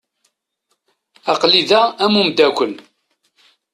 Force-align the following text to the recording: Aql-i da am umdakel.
Aql-i 1.31 1.61
da 1.69 1.81
am 2.03 2.13
umdakel. 2.21 2.73